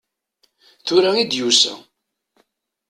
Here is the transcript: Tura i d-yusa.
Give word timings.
Tura 0.85 1.11
i 1.21 1.23
d-yusa. 1.29 1.73